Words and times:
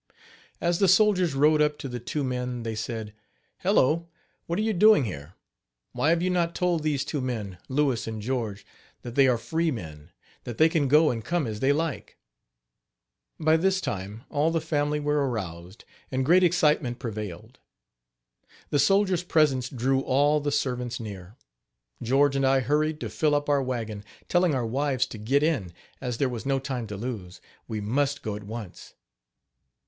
As 0.59 0.79
the 0.79 0.87
soldiers 0.87 1.35
rode 1.35 1.61
up 1.61 1.77
to 1.77 1.87
the 1.87 1.99
two 1.99 2.23
men 2.23 2.63
they 2.63 2.73
said: 2.73 3.13
"Hello! 3.59 4.07
what 4.47 4.57
are 4.57 4.63
you 4.63 4.73
doing 4.73 5.03
here? 5.05 5.35
Why 5.91 6.09
have 6.09 6.23
you 6.23 6.31
not 6.31 6.55
told 6.55 6.81
these 6.81 7.05
two 7.05 7.21
men, 7.21 7.59
Louis 7.69 8.07
and 8.07 8.19
George, 8.19 8.65
that 9.03 9.13
they 9.13 9.27
are 9.27 9.37
free 9.37 9.69
men 9.69 10.11
that 10.43 10.57
they 10.57 10.69
can 10.69 10.87
go 10.87 11.11
and 11.11 11.23
come 11.23 11.45
as 11.45 11.59
they 11.59 11.71
like?" 11.71 12.17
By 13.39 13.57
this 13.57 13.79
time 13.79 14.23
all 14.31 14.49
the 14.49 14.59
family 14.59 14.99
were 14.99 15.29
aroused, 15.29 15.85
and 16.11 16.25
great 16.25 16.41
excitement 16.43 16.97
prevailed. 16.97 17.59
The 18.71 18.79
soldier's 18.79 19.21
presence 19.23 19.69
drew 19.69 19.99
all 19.99 20.39
the 20.39 20.51
servants 20.51 20.99
near. 20.99 21.35
George 22.01 22.35
and 22.35 22.43
I 22.43 22.61
hurried 22.61 22.99
to 23.01 23.09
fill 23.11 23.35
up 23.35 23.49
our 23.49 23.61
wagon, 23.61 24.03
telling 24.27 24.55
our 24.55 24.65
wives 24.65 25.05
to 25.05 25.19
get 25.19 25.43
in, 25.43 25.71
as 26.01 26.17
there 26.17 26.27
was 26.27 26.43
no 26.43 26.57
time 26.57 26.87
to 26.87 26.97
lose 26.97 27.39
we 27.67 27.79
must 27.79 28.23
go 28.23 28.35
at 28.35 28.43
once. 28.43 28.95